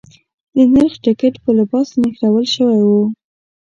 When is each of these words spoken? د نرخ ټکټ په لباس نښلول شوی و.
د 0.55 0.57
نرخ 0.73 0.93
ټکټ 1.03 1.35
په 1.43 1.49
لباس 1.57 1.87
نښلول 2.01 2.45
شوی 2.55 2.81
و. 2.87 2.91